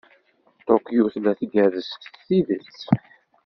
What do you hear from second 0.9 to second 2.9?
tella tgerrez s tidet.